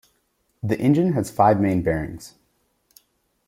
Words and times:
The 0.63 0.79
engine 0.79 1.13
has 1.13 1.29
five 1.29 1.61
main 1.61 1.83
bearings. 1.83 2.33